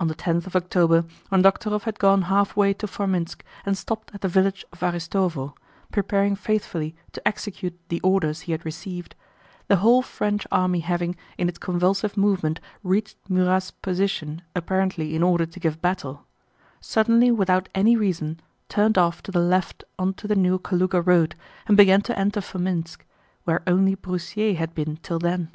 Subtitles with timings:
[0.00, 4.22] On the tenth of October when Dokhtúrov had gone halfway to Formínsk and stopped at
[4.22, 5.54] the village of Aristóvo,
[5.90, 9.14] preparing faithfully to execute the orders he had received,
[9.68, 15.44] the whole French army having, in its convulsive movement, reached Murat's position apparently in order
[15.44, 18.40] to give battle—suddenly without any reason
[18.70, 21.34] turned off to the left onto the new Kalúga road
[21.66, 23.02] and began to enter Formínsk,
[23.44, 25.50] where only Broussier had been till then.